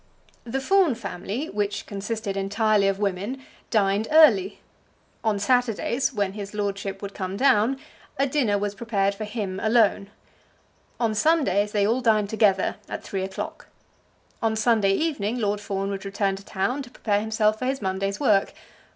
The 0.45 0.59
Fawn 0.59 0.95
family, 0.95 1.47
which 1.51 1.85
consisted 1.85 2.35
entirely 2.35 2.87
of 2.87 2.97
women, 2.97 3.43
dined 3.69 4.07
early. 4.09 4.59
On 5.23 5.37
Saturdays, 5.37 6.11
when 6.11 6.33
his 6.33 6.55
lordship 6.55 7.03
would 7.03 7.13
come 7.13 7.37
down, 7.37 7.79
a 8.17 8.25
dinner 8.25 8.57
was 8.57 8.73
prepared 8.73 9.13
for 9.13 9.25
him 9.25 9.59
alone. 9.59 10.09
On 10.99 11.13
Sundays 11.13 11.71
they 11.71 11.85
all 11.85 12.01
dined 12.01 12.31
together 12.31 12.77
at 12.89 13.03
three 13.03 13.21
o'clock. 13.21 13.67
On 14.41 14.55
Sunday 14.55 14.93
evening 14.93 15.37
Lord 15.37 15.61
Fawn 15.61 15.91
would 15.91 16.03
return 16.03 16.35
to 16.35 16.43
town 16.43 16.81
to 16.81 16.89
prepare 16.89 17.19
himself 17.21 17.59
for 17.59 17.65
his 17.67 17.79
Monday's 17.79 18.19
work. 18.19 18.53